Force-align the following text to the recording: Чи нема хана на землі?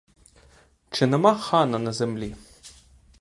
Чи 0.89 1.05
нема 1.07 1.35
хана 1.37 1.79
на 1.79 1.93
землі? 1.93 2.35